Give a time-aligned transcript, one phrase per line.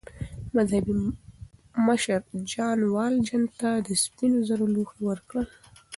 [0.55, 0.93] مذهبي
[1.87, 2.19] مشر
[2.51, 5.47] ژان والژان ته د سپینو زرو لوښي ورکړل.